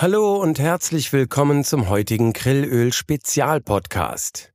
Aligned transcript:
Hallo 0.00 0.36
und 0.36 0.60
herzlich 0.60 1.12
willkommen 1.12 1.64
zum 1.64 1.88
heutigen 1.88 2.32
Grillöl 2.32 2.92
Spezial 2.92 3.60
Podcast. 3.60 4.52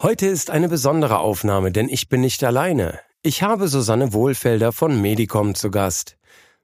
Heute 0.00 0.26
ist 0.26 0.48
eine 0.48 0.70
besondere 0.70 1.18
Aufnahme, 1.18 1.70
denn 1.70 1.90
ich 1.90 2.08
bin 2.08 2.22
nicht 2.22 2.42
alleine. 2.42 2.98
Ich 3.22 3.42
habe 3.42 3.68
Susanne 3.68 4.14
Wohlfelder 4.14 4.72
von 4.72 4.98
Medicom 4.98 5.54
zu 5.54 5.70
Gast. 5.70 6.16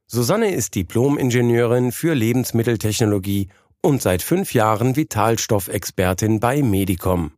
Susanne 0.07 0.55
ist 0.55 0.75
Diplom-Ingenieurin 0.77 1.93
für 1.93 2.15
Lebensmitteltechnologie 2.15 3.49
und 3.83 4.01
seit 4.01 4.23
fünf 4.23 4.55
Jahren 4.55 4.97
Vitalstoffexpertin 4.97 6.41
bei 6.41 6.63
Medicom. 6.63 7.33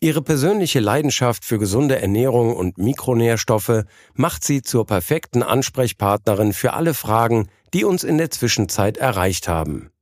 Ihre 0.00 0.22
persönliche 0.22 0.80
Leidenschaft 0.80 1.44
für 1.44 1.60
gesunde 1.60 2.00
Ernährung 2.00 2.56
und 2.56 2.78
Mikronährstoffe 2.78 3.84
macht 4.14 4.42
sie 4.42 4.62
zur 4.62 4.86
perfekten 4.86 5.44
Ansprechpartnerin 5.44 6.52
für 6.52 6.72
alle 6.72 6.94
Fragen, 6.94 7.48
die 7.72 7.84
uns 7.84 8.02
in 8.02 8.18
der 8.18 8.32
Zwischenzeit 8.32 8.96
erreicht 8.96 9.46
haben. 9.46 9.92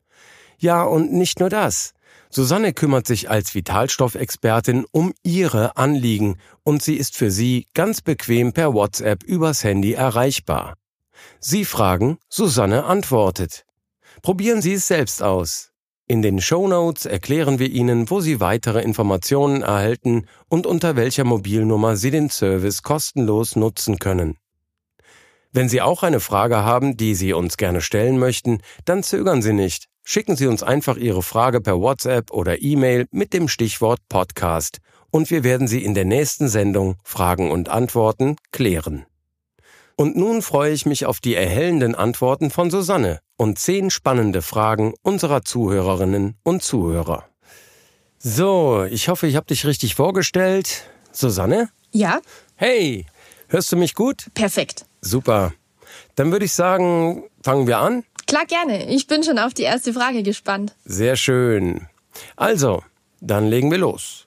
Ja, 0.59 0.83
und 0.83 1.13
nicht 1.13 1.41
nur 1.41 1.51
das. 1.51 1.93
Susanne 2.31 2.73
kümmert 2.73 3.07
sich 3.07 3.31
als 3.31 3.55
Vitalstoffexpertin 3.55 4.87
um 4.91 5.13
ihre 5.23 5.77
Anliegen 5.77 6.37
und 6.65 6.83
sie 6.83 6.97
ist 6.97 7.17
für 7.17 7.31
Sie 7.31 7.69
ganz 7.75 8.01
bequem 8.01 8.53
per 8.53 8.75
WhatsApp 8.75 9.23
übers 9.23 9.63
Handy 9.63 9.93
erreichbar. 9.93 10.75
Sie 11.39 11.65
fragen, 11.65 12.19
Susanne 12.29 12.85
antwortet. 12.85 13.65
Probieren 14.23 14.63
Sie 14.63 14.75
es 14.75 14.89
selbst 14.89 15.23
aus. 15.23 15.71
In 16.07 16.23
den 16.23 16.41
Show 16.41 16.69
Notes 16.69 17.07
erklären 17.07 17.59
wir 17.59 17.71
Ihnen, 17.71 18.11
wo 18.11 18.21
Sie 18.21 18.41
weitere 18.41 18.83
Informationen 18.83 19.63
erhalten 19.63 20.27
und 20.49 20.67
unter 20.67 20.97
welcher 20.97 21.25
Mobilnummer 21.25 21.97
Sie 21.97 22.11
den 22.11 22.31
Service 22.31 22.83
kostenlos 22.83 23.57
nutzen 23.57 23.99
können. 23.99 24.37
Wenn 25.55 25.69
Sie 25.69 25.81
auch 25.81 26.03
eine 26.03 26.19
Frage 26.19 26.65
haben, 26.65 26.97
die 26.97 27.15
Sie 27.15 27.33
uns 27.33 27.57
gerne 27.57 27.81
stellen 27.81 28.19
möchten, 28.19 28.59
dann 28.85 29.05
zögern 29.05 29.41
Sie 29.41 29.53
nicht. 29.53 29.87
Schicken 30.03 30.35
Sie 30.35 30.49
uns 30.49 30.65
einfach 30.65 30.97
Ihre 30.97 31.23
Frage 31.23 31.61
per 31.61 31.79
WhatsApp 31.81 32.33
oder 32.33 32.61
E-Mail 32.61 33.07
mit 33.13 33.33
dem 33.33 33.47
Stichwort 33.47 34.01
Podcast 34.09 34.81
und 35.13 35.31
wir 35.31 35.45
werden 35.45 35.69
sie 35.69 35.85
in 35.85 35.95
der 35.95 36.07
nächsten 36.07 36.49
Sendung 36.49 36.97
Fragen 37.05 37.53
und 37.53 37.69
Antworten 37.69 38.35
klären. 38.51 39.07
Und 39.95 40.17
nun 40.17 40.43
freue 40.43 40.73
ich 40.73 40.87
mich 40.87 41.07
auf 41.07 41.21
die 41.21 41.37
erhellenden 41.37 41.95
Antworten 41.95 42.51
von 42.51 42.69
Susanne 42.69 43.21
und 43.37 43.57
zehn 43.57 43.91
spannende 43.91 44.43
Fragen 44.43 44.93
unserer 45.03 45.43
Zuhörerinnen 45.43 46.37
und 46.43 46.65
Zuhörer. 46.65 47.29
So, 48.19 48.83
ich 48.91 49.09
hoffe, 49.09 49.29
ich 49.29 49.37
habe 49.37 49.47
dich 49.47 49.67
richtig 49.67 49.95
vorgestellt. 49.95 50.91
Susanne? 51.13 51.69
Ja? 51.93 52.19
Hey, 52.57 53.07
hörst 53.47 53.71
du 53.71 53.77
mich 53.77 53.95
gut? 53.95 54.27
Perfekt. 54.35 54.85
Super. 55.05 55.53
Dann 56.17 56.33
würde 56.33 56.45
ich 56.45 56.53
sagen, 56.53 57.25
fangen 57.43 57.67
wir 57.67 57.79
an. 57.79 58.05
Klar, 58.27 58.47
gerne. 58.47 58.89
Ich 58.91 59.07
bin 59.07 59.23
schon 59.23 59.39
auf 59.39 59.55
die 59.55 59.63
erste 59.63 59.93
Frage 59.93 60.23
gespannt. 60.23 60.75
Sehr 60.85 61.17
schön. 61.17 61.87
Also, 62.37 62.83
dann 63.21 63.49
legen 63.49 63.71
wir 63.71 63.79
los. 63.79 64.27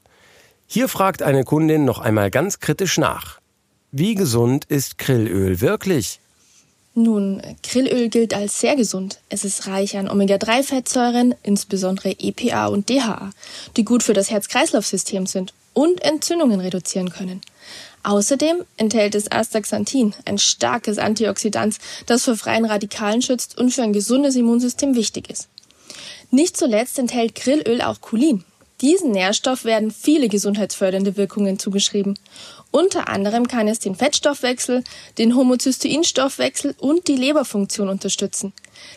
Hier 0.68 0.88
fragt 0.88 1.24
eine 1.24 1.44
Kundin 1.44 1.86
noch 1.86 2.00
einmal 2.00 2.30
ganz 2.30 2.60
kritisch 2.60 2.98
nach. 2.98 3.40
Wie 3.92 4.16
gesund 4.16 4.66
ist 4.66 4.98
Grillöl 4.98 5.62
wirklich? 5.62 6.20
Nun, 6.94 7.42
Grillöl 7.64 8.10
gilt 8.10 8.34
als 8.34 8.60
sehr 8.60 8.76
gesund. 8.76 9.20
Es 9.30 9.46
ist 9.46 9.68
reich 9.68 9.98
an 9.98 10.10
Omega-3-Fettsäuren, 10.10 11.36
insbesondere 11.44 12.16
EPA 12.20 12.68
und 12.68 12.90
DHA, 12.90 13.30
die 13.78 13.86
gut 13.86 14.04
für 14.04 14.14
das 14.14 14.30
Herz-Kreislauf-System 14.30 15.26
sind 15.26 15.54
und 15.74 16.02
Entzündungen 16.02 16.60
reduzieren 16.60 17.12
können. 17.12 17.42
Außerdem 18.08 18.64
enthält 18.78 19.16
es 19.16 19.30
Astaxanthin, 19.30 20.14
ein 20.24 20.38
starkes 20.38 20.98
Antioxidant, 20.98 21.76
das 22.06 22.24
vor 22.24 22.38
freien 22.38 22.64
Radikalen 22.64 23.22
schützt 23.22 23.58
und 23.58 23.72
für 23.72 23.84
ein 23.84 23.92
gesundes 23.92 24.38
Immunsystem 24.38 24.96
wichtig 24.96 25.30
ist. 25.30 25.50
Nicht 26.32 26.56
zuletzt 26.56 26.98
enthält 27.00 27.36
Grillöl 27.36 27.82
auch 27.82 28.00
Cholin. 28.00 28.46
Diesen 28.80 29.12
Nährstoff 29.12 29.66
werden 29.66 29.92
viele 29.92 30.30
gesundheitsfördernde 30.30 31.18
Wirkungen 31.18 31.60
zugeschrieben. 31.60 32.18
Unter 32.72 33.10
anderem 33.10 33.46
kann 33.50 33.68
es 33.68 33.80
den 33.80 33.96
Fettstoffwechsel, 33.96 34.86
den 35.18 35.36
Homozysteinstoffwechsel 35.36 36.76
und 36.78 37.10
die 37.10 37.16
Leberfunktion 37.18 37.90
unterstützen. 37.90 38.54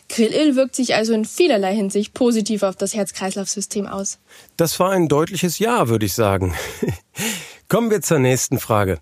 Grillöl 0.09 0.55
wirkt 0.55 0.77
sich 0.77 0.95
also 0.95 1.15
in 1.15 1.25
vielerlei 1.25 1.75
Hinsicht 1.75 2.15
positiv 2.15 2.63
auf 2.63 2.77
das 2.77 2.95
Herz-Kreislauf-System 2.95 3.89
aus. 3.89 4.19
Das 4.57 4.79
war 4.79 4.91
ein 4.91 5.09
deutliches 5.09 5.59
Ja, 5.59 5.89
würde 5.89 6.07
ich 6.07 6.13
sagen. 6.13 6.55
Kommen 7.71 7.93
wir 7.93 8.03
zur 8.03 8.19
nächsten 8.19 8.59
Frage. 8.59 8.99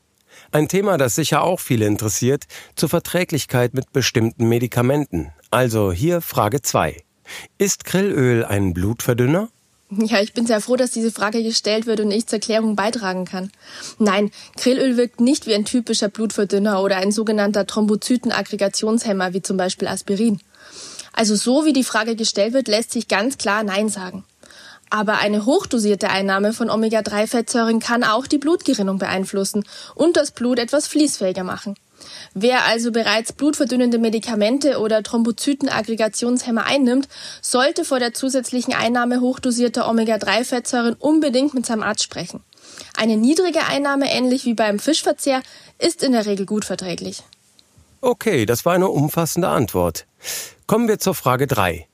Ein 0.53 0.69
Thema, 0.69 0.99
das 0.99 1.15
sicher 1.15 1.43
auch 1.43 1.59
viele 1.59 1.87
interessiert, 1.87 2.45
zur 2.77 2.91
Verträglichkeit 2.91 3.73
mit 3.73 3.95
bestimmten 3.95 4.47
Medikamenten. 4.47 5.33
Also 5.51 5.91
hier 5.91 6.21
Frage 6.21 6.61
2. 6.61 7.03
Ist 7.57 7.87
Grillöl 7.87 8.45
ein 8.45 8.75
Blutverdünner? 8.75 9.49
Ja, 9.91 10.21
ich 10.21 10.35
bin 10.35 10.47
sehr 10.47 10.61
froh, 10.61 10.77
dass 10.77 10.91
diese 10.91 11.11
Frage 11.11 11.43
gestellt 11.43 11.87
wird 11.87 12.01
und 12.01 12.11
ich 12.11 12.27
zur 12.27 12.41
Klärung 12.41 12.77
beitragen 12.77 13.25
kann. 13.25 13.51
Nein, 13.99 14.31
Grillöl 14.59 14.99
wirkt 14.99 15.23
nicht 15.23 15.47
wie 15.47 15.55
ein 15.55 15.65
typischer 15.65 16.11
Blutverdünner 16.11 16.83
oder 16.83 16.99
ein 16.99 17.11
sogenannter 17.11 17.67
Thrombozytenaggregationshemmer 17.67 19.33
wie 19.33 19.41
zum 19.41 19.57
Beispiel 19.57 19.89
Aspirin. 19.89 20.43
Also 21.15 21.37
so 21.37 21.65
wie 21.65 21.73
die 21.73 21.85
Frage 21.85 22.17
gestellt 22.17 22.53
wird, 22.53 22.69
lässt 22.69 22.93
sich 22.93 23.09
ganz 23.09 23.39
klar 23.39 23.63
Nein 23.65 23.89
sagen. 23.89 24.25
Aber 24.91 25.19
eine 25.19 25.45
hochdosierte 25.45 26.11
Einnahme 26.11 26.53
von 26.53 26.71
Omega-3-Fettsäuren 26.71 27.81
kann 27.81 28.05
auch 28.05 28.27
die 28.27 28.39
Blutgerinnung 28.39 28.99
beeinflussen 28.99 29.65
und 29.95 30.17
das 30.17 30.31
Blut 30.31 30.59
etwas 30.59 30.87
fließfähiger 30.87 31.45
machen. 31.45 31.75
Wer 32.35 32.65
also 32.65 32.93
bereits 32.93 33.33
blutverdünnende 33.33 33.99
Medikamente 33.99 34.79
oder 34.79 35.03
Thrombozytenaggregationshemmer 35.03 36.65
einnimmt, 36.65 37.09
sollte 37.43 37.85
vor 37.85 37.99
der 37.99 38.15
zusätzlichen 38.15 38.75
Einnahme 38.75 39.21
hochdosierter 39.21 39.89
Omega-3-Fettsäuren 39.89 40.95
unbedingt 40.95 41.55
mit 41.55 41.67
seinem 41.67 41.83
Arzt 41.83 42.05
sprechen. 42.05 42.41
Eine 42.97 43.17
niedrige 43.17 43.67
Einnahme, 43.67 44.13
ähnlich 44.13 44.45
wie 44.45 44.55
beim 44.55 44.79
Fischverzehr, 44.79 45.43
ist 45.79 46.03
in 46.03 46.13
der 46.13 46.27
Regel 46.27 46.47
gut 46.47 46.65
verträglich. 46.65 47.23
Okay, 48.01 48.47
das 48.47 48.65
war 48.65 48.75
eine 48.75 48.89
umfassende 48.89 49.49
Antwort. 49.49 50.07
Kommen 50.67 50.87
wir 50.87 50.99
zur 50.99 51.15
Frage 51.15 51.47
3. 51.47 51.89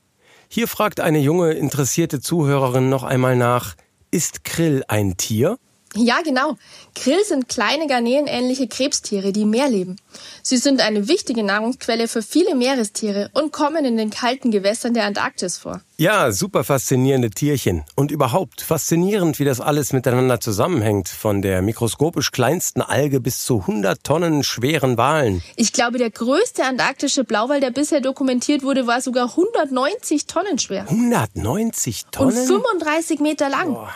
Hier 0.47 0.67
fragt 0.67 0.99
eine 0.99 1.19
junge, 1.19 1.51
interessierte 1.53 2.21
Zuhörerin 2.21 2.89
noch 2.89 3.03
einmal 3.03 3.35
nach, 3.35 3.75
ist 4.11 4.43
Krill 4.43 4.83
ein 4.87 5.17
Tier? 5.17 5.57
Ja, 5.97 6.21
genau. 6.23 6.57
Krill 6.93 7.23
sind 7.23 7.47
kleine 7.47 7.87
garnelenähnliche 7.87 8.67
Krebstiere, 8.67 9.31
die 9.31 9.43
im 9.43 9.49
Meer 9.49 9.69
leben. 9.69 9.95
Sie 10.43 10.57
sind 10.57 10.81
eine 10.81 11.07
wichtige 11.07 11.43
Nahrungsquelle 11.43 12.07
für 12.07 12.21
viele 12.21 12.53
Meerestiere 12.53 13.29
und 13.33 13.53
kommen 13.53 13.85
in 13.85 13.95
den 13.95 14.09
kalten 14.09 14.51
Gewässern 14.51 14.93
der 14.93 15.05
Antarktis 15.05 15.57
vor. 15.57 15.81
Ja, 15.97 16.33
super 16.33 16.65
faszinierende 16.65 17.29
Tierchen. 17.29 17.85
Und 17.95 18.11
überhaupt 18.11 18.61
faszinierend, 18.61 19.39
wie 19.39 19.45
das 19.45 19.61
alles 19.61 19.93
miteinander 19.93 20.41
zusammenhängt. 20.41 21.07
Von 21.07 21.41
der 21.41 21.61
mikroskopisch 21.61 22.31
kleinsten 22.31 22.81
Alge 22.81 23.21
bis 23.21 23.45
zu 23.45 23.61
100 23.61 24.03
Tonnen 24.03 24.43
schweren 24.43 24.97
Walen. 24.97 25.41
Ich 25.55 25.71
glaube, 25.71 25.97
der 25.97 26.11
größte 26.11 26.65
antarktische 26.65 27.23
Blauwal, 27.23 27.61
der 27.61 27.71
bisher 27.71 28.01
dokumentiert 28.01 28.63
wurde, 28.63 28.87
war 28.87 28.99
sogar 28.99 29.29
190 29.29 30.25
Tonnen 30.25 30.59
schwer. 30.59 30.85
190 30.89 32.07
Tonnen? 32.11 32.37
Und 32.37 32.47
35 32.47 33.21
Meter 33.21 33.47
lang. 33.47 33.73
Boah. 33.73 33.93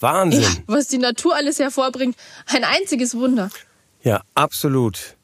Wahnsinn. 0.00 0.42
Ja, 0.42 0.48
was 0.66 0.88
die 0.88 0.98
Natur 0.98 1.34
alles 1.34 1.58
hervorbringt. 1.58 2.16
Ein 2.46 2.64
einziges 2.64 3.14
Wunder. 3.16 3.50
Ja, 4.02 4.22
absolut. 4.34 5.16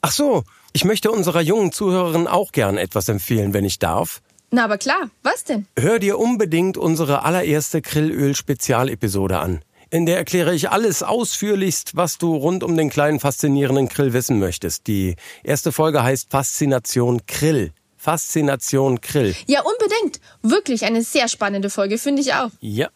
Ach 0.00 0.12
so, 0.12 0.44
ich 0.72 0.84
möchte 0.84 1.10
unserer 1.10 1.40
jungen 1.40 1.72
Zuhörerin 1.72 2.26
auch 2.26 2.52
gern 2.52 2.78
etwas 2.78 3.08
empfehlen, 3.08 3.52
wenn 3.52 3.64
ich 3.64 3.78
darf. 3.78 4.22
Na, 4.50 4.64
aber 4.64 4.78
klar. 4.78 5.10
Was 5.22 5.44
denn? 5.44 5.66
Hör 5.78 5.98
dir 5.98 6.18
unbedingt 6.18 6.76
unsere 6.76 7.24
allererste 7.24 7.80
Grillöl-Spezialepisode 7.80 9.38
an. 9.38 9.64
In 9.90 10.06
der 10.06 10.16
erkläre 10.16 10.54
ich 10.54 10.70
alles 10.70 11.02
ausführlichst, 11.02 11.96
was 11.96 12.16
du 12.16 12.34
rund 12.34 12.64
um 12.64 12.76
den 12.76 12.88
kleinen 12.88 13.20
faszinierenden 13.20 13.88
Grill 13.88 14.14
wissen 14.14 14.38
möchtest. 14.38 14.86
Die 14.86 15.16
erste 15.42 15.70
Folge 15.70 16.02
heißt 16.02 16.30
Faszination 16.30 17.20
Grill. 17.26 17.72
Faszination 17.98 19.00
Grill. 19.00 19.34
Ja, 19.46 19.60
unbedingt. 19.62 20.20
Wirklich 20.42 20.84
eine 20.84 21.02
sehr 21.02 21.28
spannende 21.28 21.70
Folge, 21.70 21.98
finde 21.98 22.22
ich 22.22 22.32
auch. 22.34 22.50
Ja, 22.60 22.88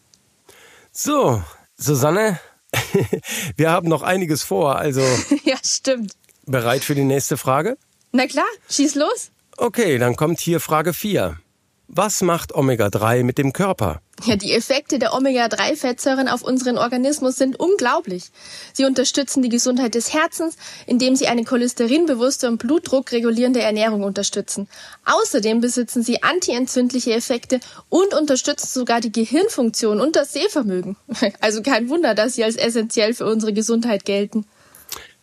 so, 0.98 1.42
Susanne, 1.76 2.40
wir 3.56 3.70
haben 3.70 3.88
noch 3.88 4.02
einiges 4.02 4.42
vor, 4.42 4.76
also. 4.76 5.00
ja, 5.44 5.56
stimmt. 5.64 6.12
Bereit 6.46 6.84
für 6.84 6.94
die 6.94 7.04
nächste 7.04 7.36
Frage? 7.36 7.76
Na 8.12 8.26
klar, 8.26 8.46
schieß 8.70 8.94
los. 8.94 9.30
Okay, 9.56 9.98
dann 9.98 10.16
kommt 10.16 10.40
hier 10.40 10.60
Frage 10.60 10.92
4. 10.92 11.38
Was 11.88 12.20
macht 12.20 12.52
Omega-3 12.52 13.22
mit 13.22 13.38
dem 13.38 13.52
Körper? 13.52 14.00
Ja, 14.24 14.34
die 14.34 14.52
Effekte 14.52 14.98
der 14.98 15.14
Omega-3-Fettsäuren 15.14 16.28
auf 16.28 16.42
unseren 16.42 16.78
Organismus 16.78 17.36
sind 17.36 17.60
unglaublich. 17.60 18.30
Sie 18.72 18.84
unterstützen 18.84 19.40
die 19.40 19.48
Gesundheit 19.48 19.94
des 19.94 20.12
Herzens, 20.12 20.56
indem 20.86 21.14
sie 21.14 21.28
eine 21.28 21.44
cholesterinbewusste 21.44 22.48
und 22.48 22.58
blutdruckregulierende 22.58 23.60
Ernährung 23.60 24.02
unterstützen. 24.02 24.68
Außerdem 25.04 25.60
besitzen 25.60 26.02
sie 26.02 26.24
antientzündliche 26.24 27.12
Effekte 27.12 27.60
und 27.88 28.14
unterstützen 28.14 28.68
sogar 28.68 29.00
die 29.00 29.12
Gehirnfunktion 29.12 30.00
und 30.00 30.16
das 30.16 30.32
Sehvermögen. 30.32 30.96
Also 31.40 31.62
kein 31.62 31.88
Wunder, 31.88 32.14
dass 32.14 32.34
sie 32.34 32.44
als 32.44 32.56
essentiell 32.56 33.14
für 33.14 33.26
unsere 33.26 33.52
Gesundheit 33.52 34.04
gelten. 34.04 34.46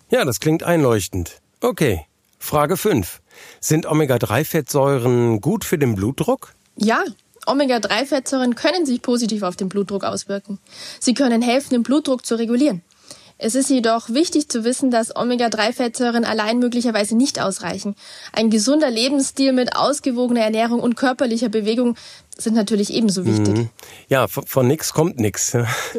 Ja, 0.09 0.23
das 0.23 0.39
klingt 0.39 0.63
einleuchtend. 0.63 1.41
Okay, 1.59 2.05
Frage 2.43 2.75
5. 2.75 3.21
Sind 3.61 3.85
Omega-3-Fettsäuren 3.85 5.39
gut 5.39 5.63
für 5.63 5.77
den 5.77 5.95
Blutdruck? 5.95 6.53
Ja, 6.75 7.05
Omega-3-Fettsäuren 7.45 8.55
können 8.55 8.85
sich 8.85 9.01
positiv 9.01 9.43
auf 9.43 9.55
den 9.55 9.69
Blutdruck 9.69 10.03
auswirken. 10.03 10.59
Sie 10.99 11.13
können 11.13 11.41
helfen, 11.41 11.69
den 11.69 11.83
Blutdruck 11.83 12.25
zu 12.25 12.35
regulieren. 12.35 12.81
Es 13.37 13.55
ist 13.55 13.69
jedoch 13.69 14.09
wichtig 14.09 14.49
zu 14.49 14.63
wissen, 14.63 14.91
dass 14.91 15.15
Omega-3-Fettsäuren 15.15 16.23
allein 16.23 16.59
möglicherweise 16.59 17.15
nicht 17.15 17.41
ausreichen. 17.41 17.95
Ein 18.31 18.49
gesunder 18.49 18.89
Lebensstil 18.89 19.53
mit 19.53 19.75
ausgewogener 19.75 20.41
Ernährung 20.41 20.79
und 20.79 20.95
körperlicher 20.95 21.49
Bewegung 21.49 21.95
sind 22.37 22.55
natürlich 22.55 22.93
ebenso 22.93 23.25
wichtig. 23.25 23.55
Mhm. 23.55 23.69
Ja, 24.07 24.27
von, 24.27 24.45
von 24.45 24.67
nix 24.67 24.93
kommt 24.93 25.19
nix. 25.19 25.55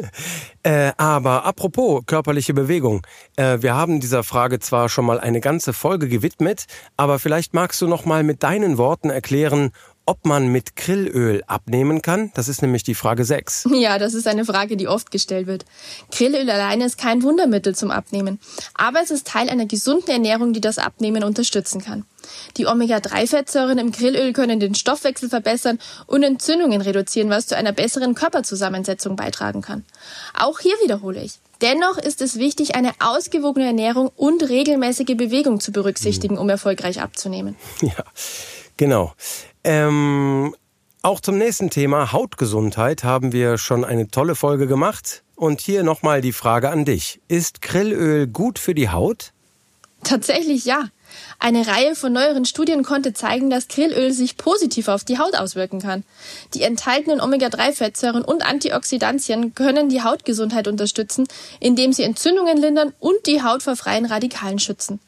äh, 0.63 0.91
aber 0.97 1.45
apropos 1.45 2.03
körperliche 2.05 2.53
Bewegung, 2.53 3.05
äh, 3.35 3.61
wir 3.61 3.75
haben 3.75 3.99
dieser 3.99 4.23
Frage 4.23 4.59
zwar 4.59 4.89
schon 4.89 5.05
mal 5.05 5.19
eine 5.19 5.39
ganze 5.39 5.71
Folge 5.73 6.07
gewidmet, 6.09 6.65
aber 6.97 7.19
vielleicht 7.19 7.53
magst 7.53 7.81
du 7.81 7.87
noch 7.87 8.05
mal 8.05 8.23
mit 8.23 8.43
deinen 8.43 8.77
Worten 8.77 9.09
erklären, 9.09 9.71
ob 10.05 10.25
man 10.25 10.47
mit 10.47 10.75
Grillöl 10.75 11.43
abnehmen 11.47 12.01
kann? 12.01 12.31
Das 12.35 12.47
ist 12.47 12.61
nämlich 12.61 12.83
die 12.83 12.95
Frage 12.95 13.25
6. 13.25 13.69
Ja, 13.75 13.99
das 13.99 14.13
ist 14.13 14.27
eine 14.27 14.45
Frage, 14.45 14.77
die 14.77 14.87
oft 14.87 15.11
gestellt 15.11 15.47
wird. 15.47 15.65
Grillöl 16.11 16.49
alleine 16.49 16.85
ist 16.85 16.97
kein 16.97 17.23
Wundermittel 17.23 17.75
zum 17.75 17.91
Abnehmen, 17.91 18.39
aber 18.73 19.01
es 19.01 19.11
ist 19.11 19.27
Teil 19.27 19.49
einer 19.49 19.65
gesunden 19.65 20.09
Ernährung, 20.09 20.53
die 20.53 20.61
das 20.61 20.77
Abnehmen 20.77 21.23
unterstützen 21.23 21.81
kann. 21.81 22.05
Die 22.57 22.65
Omega-3-Fettsäuren 22.65 23.77
im 23.77 23.91
Grillöl 23.91 24.33
können 24.33 24.59
den 24.59 24.75
Stoffwechsel 24.75 25.29
verbessern 25.29 25.79
und 26.07 26.23
Entzündungen 26.23 26.81
reduzieren, 26.81 27.29
was 27.29 27.47
zu 27.47 27.55
einer 27.55 27.71
besseren 27.71 28.15
Körperzusammensetzung 28.15 29.15
beitragen 29.15 29.61
kann. 29.61 29.85
Auch 30.33 30.59
hier 30.59 30.75
wiederhole 30.81 31.21
ich. 31.21 31.39
Dennoch 31.61 31.97
ist 31.97 32.21
es 32.21 32.37
wichtig, 32.37 32.75
eine 32.75 32.91
ausgewogene 32.99 33.67
Ernährung 33.67 34.09
und 34.15 34.43
regelmäßige 34.43 35.15
Bewegung 35.15 35.59
zu 35.59 35.71
berücksichtigen, 35.71 36.37
um 36.37 36.49
erfolgreich 36.49 37.01
abzunehmen. 37.01 37.55
Ja, 37.81 38.03
genau. 38.77 39.13
Ähm, 39.67 40.55
auch 41.01 41.19
zum 41.19 41.39
nächsten 41.39 41.71
Thema 41.71 42.11
Hautgesundheit 42.11 43.03
haben 43.03 43.31
wir 43.31 43.57
schon 43.57 43.83
eine 43.83 44.07
tolle 44.07 44.35
Folge 44.35 44.67
gemacht. 44.67 45.23
Und 45.35 45.59
hier 45.59 45.81
nochmal 45.81 46.21
die 46.21 46.33
Frage 46.33 46.69
an 46.69 46.85
dich. 46.85 47.19
Ist 47.27 47.63
Grillöl 47.63 48.27
gut 48.27 48.59
für 48.59 48.75
die 48.75 48.89
Haut? 48.89 49.33
Tatsächlich 50.03 50.65
ja. 50.65 50.89
Eine 51.39 51.67
Reihe 51.67 51.95
von 51.95 52.13
neueren 52.13 52.45
Studien 52.45 52.83
konnte 52.83 53.13
zeigen, 53.13 53.49
dass 53.49 53.67
Grillöl 53.67 54.11
sich 54.11 54.37
positiv 54.37 54.87
auf 54.87 55.03
die 55.03 55.19
Haut 55.19 55.35
auswirken 55.35 55.81
kann. 55.81 56.03
Die 56.53 56.63
enthaltenen 56.63 57.21
Omega-3-Fettsäuren 57.21 58.23
und 58.23 58.45
Antioxidantien 58.45 59.53
können 59.55 59.89
die 59.89 60.03
Hautgesundheit 60.03 60.67
unterstützen, 60.67 61.27
indem 61.59 61.93
sie 61.93 62.03
Entzündungen 62.03 62.57
lindern 62.57 62.93
und 62.99 63.25
die 63.25 63.43
Haut 63.43 63.63
vor 63.63 63.75
freien 63.75 64.05
Radikalen 64.05 64.59
schützen. 64.59 64.99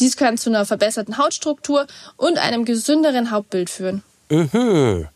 Dies 0.00 0.16
kann 0.16 0.38
zu 0.38 0.50
einer 0.50 0.66
verbesserten 0.66 1.18
Hautstruktur 1.18 1.86
und 2.16 2.38
einem 2.38 2.64
gesünderen 2.64 3.30
Hautbild 3.30 3.70
führen. 3.70 4.02
Mhm. 4.28 5.08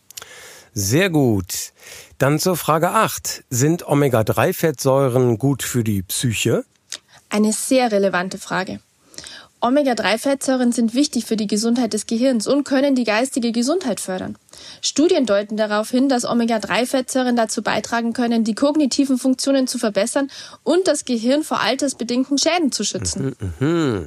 Sehr 0.73 1.09
gut. 1.09 1.73
Dann 2.17 2.39
zur 2.39 2.55
Frage 2.55 2.91
8. 2.91 3.43
Sind 3.49 3.85
Omega-3-Fettsäuren 3.85 5.37
gut 5.37 5.63
für 5.63 5.83
die 5.83 6.01
Psyche? 6.03 6.63
Eine 7.29 7.51
sehr 7.51 7.91
relevante 7.91 8.37
Frage. 8.37 8.79
Omega-3-Fettsäuren 9.61 10.71
sind 10.71 10.95
wichtig 10.95 11.25
für 11.25 11.37
die 11.37 11.47
Gesundheit 11.47 11.93
des 11.93 12.07
Gehirns 12.07 12.47
und 12.47 12.63
können 12.63 12.95
die 12.95 13.03
geistige 13.03 13.51
Gesundheit 13.51 13.99
fördern. 13.99 14.35
Studien 14.81 15.27
deuten 15.27 15.55
darauf 15.55 15.91
hin, 15.91 16.09
dass 16.09 16.25
Omega-3-Fettsäuren 16.25 17.35
dazu 17.35 17.61
beitragen 17.61 18.13
können, 18.13 18.43
die 18.43 18.55
kognitiven 18.55 19.19
Funktionen 19.19 19.67
zu 19.67 19.77
verbessern 19.77 20.31
und 20.63 20.87
das 20.87 21.05
Gehirn 21.05 21.43
vor 21.43 21.61
altersbedingten 21.61 22.39
Schäden 22.39 22.71
zu 22.71 22.83
schützen. 22.83 23.35
Mhm, 23.59 23.67
mh. 23.67 24.01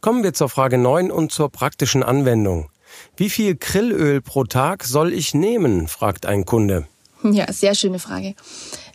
Kommen 0.00 0.24
wir 0.24 0.34
zur 0.34 0.48
Frage 0.48 0.76
9 0.76 1.10
und 1.10 1.30
zur 1.30 1.50
praktischen 1.50 2.02
Anwendung. 2.02 2.68
Wie 3.16 3.30
viel 3.30 3.54
Grillöl 3.54 4.20
pro 4.20 4.44
Tag 4.44 4.84
soll 4.84 5.12
ich 5.12 5.34
nehmen? 5.34 5.88
fragt 5.88 6.26
ein 6.26 6.44
Kunde. 6.44 6.86
Ja, 7.22 7.50
sehr 7.52 7.74
schöne 7.74 7.98
Frage. 7.98 8.34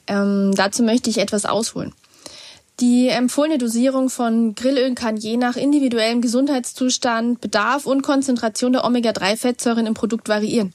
Ähm, 0.08 0.54
dazu 0.56 0.84
möchte 0.84 1.10
ich 1.10 1.18
etwas 1.18 1.46
ausholen. 1.46 1.94
Die 2.80 3.10
empfohlene 3.10 3.58
Dosierung 3.58 4.10
von 4.10 4.56
Grillöl 4.56 4.96
kann 4.96 5.18
je 5.18 5.36
nach 5.36 5.58
individuellem 5.58 6.22
Gesundheitszustand, 6.22 7.42
Bedarf 7.42 7.86
und 7.86 8.04
Konzentration 8.04 8.72
der 8.72 8.86
Omega-3-Fettsäuren 8.86 9.86
im 9.86 9.96
Produkt 9.96 10.30
variieren. 10.30 10.74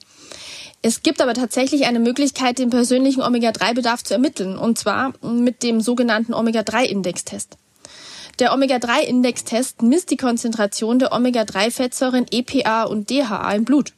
Es 0.82 1.02
gibt 1.02 1.22
aber 1.22 1.32
tatsächlich 1.32 1.86
eine 1.86 2.00
Möglichkeit, 2.00 2.58
den 2.58 2.68
persönlichen 2.68 3.22
Omega-3-Bedarf 3.22 4.04
zu 4.04 4.12
ermitteln, 4.12 4.58
und 4.58 4.78
zwar 4.78 5.14
mit 5.22 5.62
dem 5.62 5.80
sogenannten 5.80 6.34
Omega-3-Indextest. 6.34 7.56
Der 8.38 8.52
Omega-3-Indextest 8.52 9.80
misst 9.80 10.10
die 10.10 10.18
Konzentration 10.18 10.98
der 10.98 11.10
Omega-3-Fettsäuren 11.12 12.26
EPA 12.30 12.82
und 12.82 13.08
DHA 13.08 13.54
im 13.54 13.64
Blut. 13.64 13.94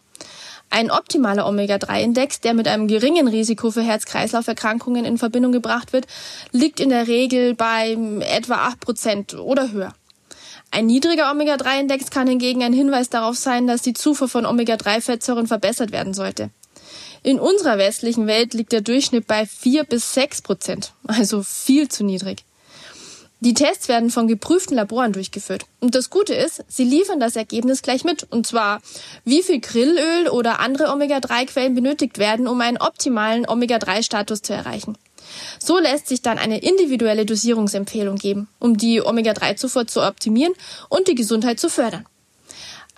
Ein 0.71 0.91
optimaler 0.91 1.47
Omega-3-Index, 1.47 2.41
der 2.41 2.55
mit 2.55 2.69
einem 2.69 2.89
geringen 2.89 3.29
Risiko 3.29 3.71
für 3.71 3.83
Herz-Kreislauf-Erkrankungen 3.83 5.05
in 5.05 5.17
Verbindung 5.17 5.53
gebracht 5.53 5.93
wird, 5.93 6.07
liegt 6.53 6.81
in 6.81 6.91
der 6.91 7.07
Regel 7.07 7.55
bei 7.55 7.97
etwa 8.21 8.69
8% 8.69 9.39
oder 9.39 9.73
höher. 9.73 9.95
Ein 10.71 10.87
niedriger 10.87 11.31
Omega-3-Index 11.31 12.11
kann 12.11 12.27
hingegen 12.27 12.63
ein 12.63 12.73
Hinweis 12.73 13.09
darauf 13.09 13.37
sein, 13.37 13.67
dass 13.67 13.83
die 13.83 13.95
Zufuhr 13.95 14.29
von 14.29 14.45
Omega-3-Fettsäuren 14.45 15.47
verbessert 15.47 15.93
werden 15.93 16.13
sollte. 16.13 16.51
In 17.23 17.41
unserer 17.41 17.79
westlichen 17.79 18.27
Welt 18.27 18.53
liegt 18.53 18.73
der 18.73 18.83
Durchschnitt 18.83 19.27
bei 19.27 19.47
4 19.47 19.85
bis 19.85 20.15
6 20.15 20.43
Prozent, 20.43 20.93
also 21.07 21.43
viel 21.43 21.89
zu 21.89 22.05
niedrig. 22.05 22.45
Die 23.47 23.55
Tests 23.55 23.87
werden 23.87 24.11
von 24.11 24.27
geprüften 24.27 24.75
Laboren 24.75 25.13
durchgeführt. 25.13 25.67
Und 25.79 25.95
das 25.95 26.11
Gute 26.11 26.35
ist, 26.35 26.65
sie 26.67 26.83
liefern 26.83 27.21
das 27.21 27.37
Ergebnis 27.37 27.81
gleich 27.81 28.03
mit. 28.03 28.27
Und 28.29 28.45
zwar, 28.45 28.81
wie 29.25 29.41
viel 29.41 29.61
Grillöl 29.61 30.27
oder 30.29 30.59
andere 30.59 30.91
Omega-3-Quellen 30.91 31.73
benötigt 31.73 32.19
werden, 32.19 32.49
um 32.49 32.61
einen 32.61 32.77
optimalen 32.77 33.49
Omega-3-Status 33.49 34.43
zu 34.43 34.53
erreichen. 34.53 34.99
So 35.61 35.79
lässt 35.79 36.09
sich 36.09 36.23
dann 36.23 36.39
eine 36.39 36.59
individuelle 36.59 37.25
Dosierungsempfehlung 37.25 38.17
geben, 38.17 38.49
um 38.59 38.77
die 38.77 39.01
Omega-3-Zufuhr 39.01 39.87
zu 39.87 40.03
optimieren 40.03 40.55
und 40.89 41.07
die 41.07 41.15
Gesundheit 41.15 41.61
zu 41.61 41.71
fördern. 41.71 42.05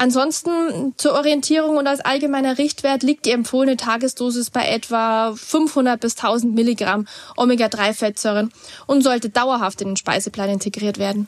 Ansonsten 0.00 0.94
zur 0.96 1.14
Orientierung 1.14 1.76
und 1.76 1.88
als 1.88 2.00
allgemeiner 2.00 2.56
Richtwert 2.56 3.02
liegt 3.02 3.26
die 3.26 3.32
empfohlene 3.32 3.76
Tagesdosis 3.76 4.50
bei 4.50 4.68
etwa 4.68 5.34
500 5.34 6.00
bis 6.00 6.16
1000 6.16 6.54
Milligramm 6.54 7.06
Omega-3-Fettsäuren 7.36 8.52
und 8.86 9.02
sollte 9.02 9.28
dauerhaft 9.28 9.80
in 9.80 9.88
den 9.88 9.96
Speiseplan 9.96 10.50
integriert 10.50 10.98
werden. 10.98 11.26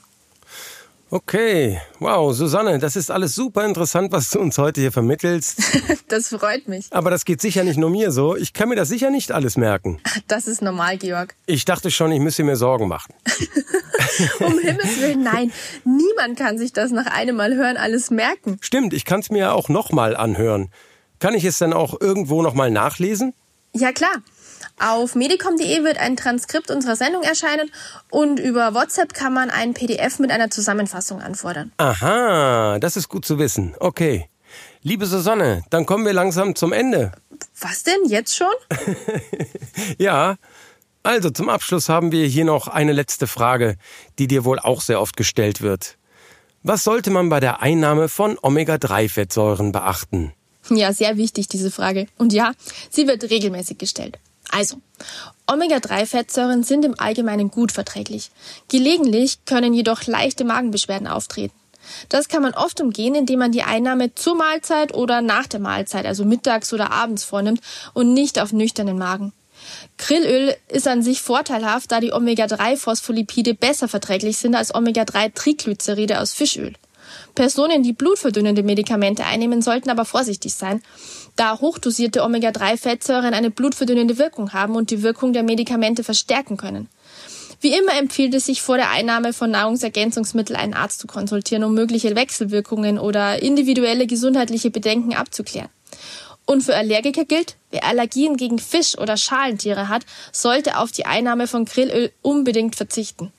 Okay, 1.12 1.80
wow, 1.98 2.32
Susanne, 2.32 2.78
das 2.78 2.94
ist 2.94 3.10
alles 3.10 3.34
super 3.34 3.66
interessant, 3.66 4.12
was 4.12 4.30
du 4.30 4.38
uns 4.38 4.56
heute 4.58 4.80
hier 4.80 4.92
vermittelst. 4.92 5.60
das 6.08 6.28
freut 6.28 6.68
mich. 6.68 6.86
Aber 6.90 7.10
das 7.10 7.24
geht 7.24 7.40
sicher 7.40 7.64
nicht 7.64 7.76
nur 7.78 7.90
mir 7.90 8.12
so. 8.12 8.36
Ich 8.36 8.52
kann 8.52 8.68
mir 8.68 8.76
das 8.76 8.88
sicher 8.88 9.10
nicht 9.10 9.32
alles 9.32 9.56
merken. 9.56 10.00
Das 10.28 10.46
ist 10.46 10.62
normal, 10.62 10.98
Georg. 10.98 11.34
Ich 11.46 11.64
dachte 11.64 11.90
schon, 11.90 12.12
ich 12.12 12.20
müsste 12.20 12.44
mir 12.44 12.54
Sorgen 12.54 12.86
machen. 12.86 13.12
um 14.40 14.58
Himmels 14.58 15.00
Willen, 15.00 15.22
nein. 15.22 15.52
Niemand 15.84 16.38
kann 16.38 16.58
sich 16.58 16.72
das 16.72 16.90
nach 16.90 17.06
einem 17.06 17.36
Mal 17.36 17.54
hören 17.54 17.76
alles 17.76 18.10
merken. 18.10 18.58
Stimmt, 18.60 18.92
ich 18.94 19.04
kann 19.04 19.20
es 19.20 19.30
mir 19.30 19.54
auch 19.54 19.68
nochmal 19.68 20.16
anhören. 20.16 20.70
Kann 21.18 21.34
ich 21.34 21.44
es 21.44 21.58
dann 21.58 21.72
auch 21.72 22.00
irgendwo 22.00 22.42
nochmal 22.42 22.70
nachlesen? 22.70 23.34
Ja, 23.72 23.92
klar. 23.92 24.22
Auf 24.78 25.14
medicom.de 25.14 25.84
wird 25.84 25.98
ein 25.98 26.16
Transkript 26.16 26.70
unserer 26.70 26.96
Sendung 26.96 27.22
erscheinen 27.22 27.70
und 28.10 28.40
über 28.40 28.74
WhatsApp 28.74 29.12
kann 29.12 29.34
man 29.34 29.50
ein 29.50 29.74
PDF 29.74 30.18
mit 30.18 30.30
einer 30.30 30.50
Zusammenfassung 30.50 31.20
anfordern. 31.20 31.70
Aha, 31.76 32.78
das 32.78 32.96
ist 32.96 33.08
gut 33.08 33.26
zu 33.26 33.38
wissen. 33.38 33.74
Okay. 33.78 34.28
Liebe 34.82 35.04
Susanne, 35.04 35.62
dann 35.68 35.84
kommen 35.84 36.06
wir 36.06 36.14
langsam 36.14 36.54
zum 36.54 36.72
Ende. 36.72 37.12
Was 37.60 37.82
denn? 37.82 38.00
Jetzt 38.06 38.34
schon? 38.34 38.48
ja. 39.98 40.36
Also 41.02 41.30
zum 41.30 41.48
Abschluss 41.48 41.88
haben 41.88 42.12
wir 42.12 42.26
hier 42.26 42.44
noch 42.44 42.68
eine 42.68 42.92
letzte 42.92 43.26
Frage, 43.26 43.76
die 44.18 44.26
dir 44.26 44.44
wohl 44.44 44.58
auch 44.58 44.82
sehr 44.82 45.00
oft 45.00 45.16
gestellt 45.16 45.62
wird. 45.62 45.96
Was 46.62 46.84
sollte 46.84 47.10
man 47.10 47.30
bei 47.30 47.40
der 47.40 47.62
Einnahme 47.62 48.08
von 48.08 48.36
Omega-3-Fettsäuren 48.40 49.72
beachten? 49.72 50.34
Ja, 50.68 50.92
sehr 50.92 51.16
wichtig 51.16 51.48
diese 51.48 51.70
Frage. 51.70 52.06
Und 52.18 52.34
ja, 52.34 52.52
sie 52.90 53.06
wird 53.06 53.30
regelmäßig 53.30 53.78
gestellt. 53.78 54.18
Also, 54.50 54.76
Omega-3-Fettsäuren 55.46 56.64
sind 56.64 56.84
im 56.84 56.98
Allgemeinen 56.98 57.50
gut 57.50 57.72
verträglich. 57.72 58.30
Gelegentlich 58.68 59.44
können 59.46 59.72
jedoch 59.72 60.06
leichte 60.06 60.44
Magenbeschwerden 60.44 61.06
auftreten. 61.06 61.54
Das 62.10 62.28
kann 62.28 62.42
man 62.42 62.52
oft 62.52 62.78
umgehen, 62.82 63.14
indem 63.14 63.38
man 63.38 63.52
die 63.52 63.62
Einnahme 63.62 64.14
zur 64.14 64.36
Mahlzeit 64.36 64.92
oder 64.92 65.22
nach 65.22 65.46
der 65.46 65.60
Mahlzeit, 65.60 66.04
also 66.04 66.26
mittags 66.26 66.74
oder 66.74 66.92
abends 66.92 67.24
vornimmt 67.24 67.62
und 67.94 68.12
nicht 68.12 68.38
auf 68.38 68.52
nüchternen 68.52 68.98
Magen. 68.98 69.32
Grillöl 69.98 70.54
ist 70.68 70.88
an 70.88 71.02
sich 71.02 71.22
vorteilhaft, 71.22 71.92
da 71.92 72.00
die 72.00 72.12
Omega-3-Phospholipide 72.12 73.54
besser 73.54 73.88
verträglich 73.88 74.38
sind 74.38 74.54
als 74.54 74.74
Omega-3-Triglyceride 74.74 76.20
aus 76.20 76.32
Fischöl. 76.32 76.74
Personen, 77.34 77.82
die 77.82 77.92
blutverdünnende 77.92 78.62
Medikamente 78.62 79.24
einnehmen, 79.24 79.62
sollten 79.62 79.90
aber 79.90 80.04
vorsichtig 80.04 80.54
sein, 80.54 80.82
da 81.36 81.58
hochdosierte 81.60 82.22
Omega-3-Fettsäuren 82.22 83.34
eine 83.34 83.50
blutverdünnende 83.50 84.18
Wirkung 84.18 84.52
haben 84.52 84.76
und 84.76 84.90
die 84.90 85.02
Wirkung 85.02 85.32
der 85.32 85.42
Medikamente 85.42 86.04
verstärken 86.04 86.56
können. 86.56 86.88
Wie 87.60 87.76
immer 87.76 87.98
empfiehlt 87.98 88.34
es 88.34 88.46
sich 88.46 88.62
vor 88.62 88.76
der 88.76 88.90
Einnahme 88.90 89.34
von 89.34 89.50
Nahrungsergänzungsmitteln 89.50 90.58
einen 90.58 90.74
Arzt 90.74 91.00
zu 91.00 91.06
konsultieren, 91.06 91.64
um 91.64 91.74
mögliche 91.74 92.16
Wechselwirkungen 92.16 92.98
oder 92.98 93.42
individuelle 93.42 94.06
gesundheitliche 94.06 94.70
Bedenken 94.70 95.14
abzuklären. 95.14 95.68
Und 96.46 96.62
für 96.62 96.74
Allergiker 96.74 97.24
gilt, 97.24 97.56
wer 97.70 97.84
Allergien 97.84 98.36
gegen 98.36 98.58
Fisch 98.58 98.98
oder 98.98 99.16
Schalentiere 99.16 99.88
hat, 99.88 100.04
sollte 100.32 100.78
auf 100.78 100.90
die 100.90 101.06
Einnahme 101.06 101.46
von 101.46 101.64
Grillöl 101.64 102.12
unbedingt 102.22 102.74
verzichten. 102.76 103.32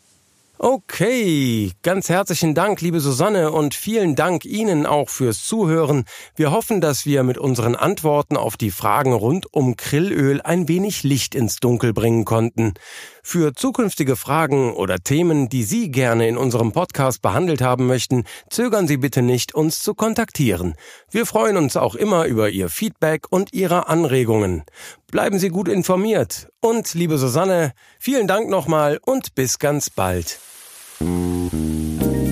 Okay, 0.63 1.71
ganz 1.81 2.07
herzlichen 2.07 2.53
Dank, 2.53 2.81
liebe 2.81 2.99
Susanne, 2.99 3.51
und 3.51 3.73
vielen 3.73 4.15
Dank 4.15 4.45
Ihnen 4.45 4.85
auch 4.85 5.09
fürs 5.09 5.43
Zuhören. 5.43 6.05
Wir 6.35 6.51
hoffen, 6.51 6.81
dass 6.81 7.03
wir 7.07 7.23
mit 7.23 7.39
unseren 7.39 7.75
Antworten 7.75 8.37
auf 8.37 8.57
die 8.57 8.69
Fragen 8.69 9.11
rund 9.11 9.51
um 9.51 9.75
Krillöl 9.75 10.39
ein 10.39 10.67
wenig 10.67 11.01
Licht 11.01 11.33
ins 11.33 11.55
Dunkel 11.55 11.93
bringen 11.93 12.25
konnten. 12.25 12.75
Für 13.23 13.53
zukünftige 13.53 14.15
Fragen 14.15 14.73
oder 14.73 14.99
Themen, 14.99 15.49
die 15.49 15.63
Sie 15.63 15.91
gerne 15.91 16.27
in 16.27 16.37
unserem 16.37 16.71
Podcast 16.71 17.21
behandelt 17.21 17.61
haben 17.61 17.87
möchten, 17.87 18.23
zögern 18.49 18.87
Sie 18.87 18.97
bitte 18.97 19.21
nicht, 19.21 19.53
uns 19.53 19.81
zu 19.81 19.93
kontaktieren. 19.93 20.75
Wir 21.09 21.25
freuen 21.25 21.57
uns 21.57 21.77
auch 21.77 21.95
immer 21.95 22.25
über 22.25 22.49
Ihr 22.49 22.69
Feedback 22.69 23.27
und 23.29 23.53
Ihre 23.53 23.87
Anregungen. 23.87 24.63
Bleiben 25.11 25.39
Sie 25.39 25.49
gut 25.49 25.67
informiert. 25.67 26.49
Und, 26.59 26.93
liebe 26.93 27.17
Susanne, 27.17 27.73
vielen 27.99 28.27
Dank 28.27 28.49
nochmal 28.49 28.99
und 29.05 29.35
bis 29.35 29.59
ganz 29.59 29.89
bald. 29.89 30.39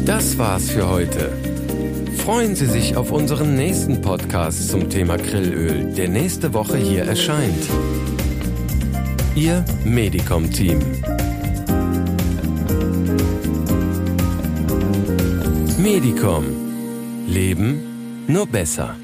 Das 0.06 0.38
war's 0.38 0.70
für 0.70 0.90
heute. 0.90 1.32
Freuen 2.18 2.56
Sie 2.56 2.68
sich 2.68 2.96
auf 2.96 3.12
unseren 3.12 3.56
nächsten 3.56 4.02
Podcast 4.02 4.70
zum 4.70 4.90
Thema 4.90 5.18
Grillöl, 5.18 5.94
der 5.94 6.10
nächste 6.10 6.54
Woche 6.54 6.78
hier 6.78 7.06
erscheint. 7.06 7.68
Ihr 9.40 9.64
Medicom-Team. 9.86 10.80
Medicom. 15.78 16.44
Leben 17.26 18.26
nur 18.28 18.46
besser. 18.48 18.98